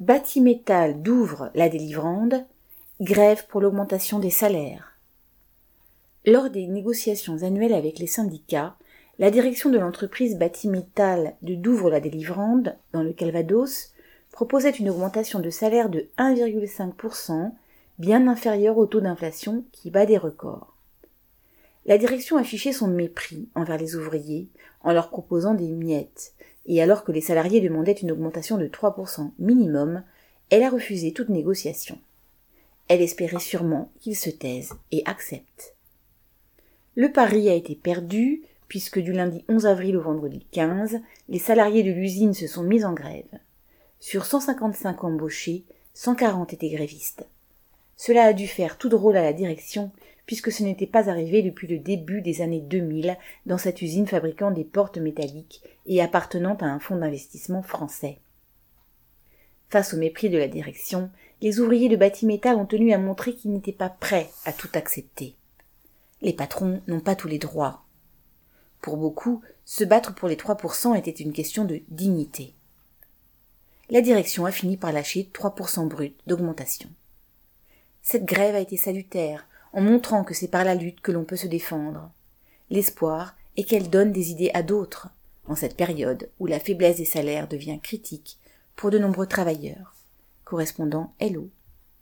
[0.00, 2.44] Batimétal Douvres la délivrande,
[3.00, 4.98] grève pour l'augmentation des salaires.
[6.26, 8.76] Lors des négociations annuelles avec les syndicats,
[9.18, 13.94] la direction de l'entreprise Batimétal de Douvres la délivrande, dans le Calvados,
[14.32, 17.52] proposait une augmentation de salaire de 1,5%,
[17.98, 20.76] bien inférieure au taux d'inflation qui bat des records.
[21.86, 24.50] La direction affichait son mépris envers les ouvriers
[24.82, 26.34] en leur proposant des miettes,
[26.66, 30.02] et alors que les salariés demandaient une augmentation de 3% minimum,
[30.50, 31.98] elle a refusé toute négociation.
[32.88, 35.74] Elle espérait sûrement qu'ils se taisent et acceptent.
[36.94, 41.82] Le pari a été perdu, puisque du lundi 11 avril au vendredi 15, les salariés
[41.82, 43.24] de l'usine se sont mis en grève.
[44.00, 47.26] Sur 155 embauchés, 140 étaient grévistes.
[47.96, 49.90] Cela a dû faire tout drôle à la direction,
[50.26, 53.16] puisque ce n'était pas arrivé depuis le début des années 2000
[53.46, 58.18] dans cette usine fabriquant des portes métalliques et appartenant à un fonds d'investissement français.
[59.70, 63.52] Face au mépris de la direction, les ouvriers de Batimétal ont tenu à montrer qu'ils
[63.52, 65.34] n'étaient pas prêts à tout accepter.
[66.22, 67.84] Les patrons n'ont pas tous les droits.
[68.80, 72.54] Pour beaucoup, se battre pour les 3% était une question de dignité.
[73.90, 76.88] La direction a fini par lâcher 3% brut d'augmentation.
[78.02, 79.46] Cette grève a été salutaire,
[79.76, 82.10] en montrant que c'est par la lutte que l'on peut se défendre.
[82.70, 85.08] L'espoir est qu'elle donne des idées à d'autres,
[85.46, 88.38] en cette période où la faiblesse des salaires devient critique
[88.74, 89.94] pour de nombreux travailleurs.
[90.44, 91.50] Correspondant Hello